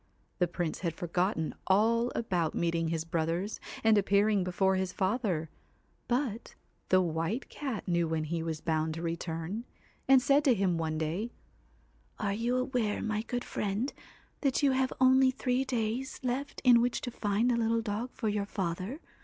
[0.39, 5.51] The Prince had forgotten all about meeting his brothers, and appearing before his father,
[6.07, 6.55] but
[6.89, 9.63] the White Cat knew when he was bound to return,
[10.07, 11.29] and said to him one day
[12.17, 13.93] 'Are you aware, my good friend,
[14.41, 18.27] that you have only three days left in which to find a little dog for
[18.27, 19.01] your father